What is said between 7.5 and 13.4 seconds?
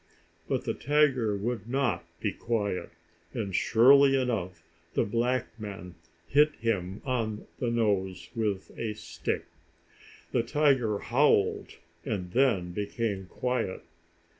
the nose with a stick. The tiger howled and then became